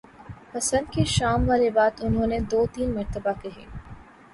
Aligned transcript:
پسند 0.51 0.85
کی 0.91 1.03
شام 1.07 1.47
والی 1.49 1.69
بات 1.69 2.03
انہوں 2.03 2.27
نے 2.27 2.39
دو 2.51 2.65
تین 2.73 2.89
مرتبہ 2.95 3.31
کہی۔ 3.41 3.65